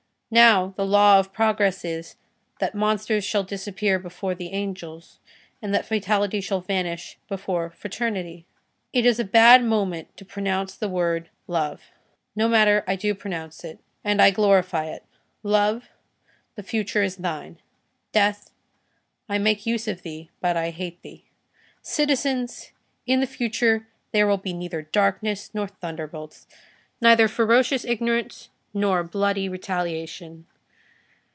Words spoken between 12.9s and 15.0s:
do pronounce it. And I glorify